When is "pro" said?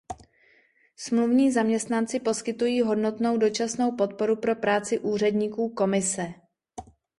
4.35-4.55